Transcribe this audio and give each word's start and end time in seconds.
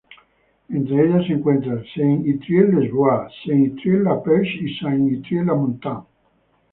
Entre 0.71 0.95
ellas 0.99 1.27
se 1.27 1.33
encuentran 1.33 1.83
Saint-Yrieix-les-Bois, 1.93 3.29
Saint-Yrieix-la-Perche 3.45 4.55
y 4.63 4.75
Saint-Yrieix-la-Montagne. 4.79 6.05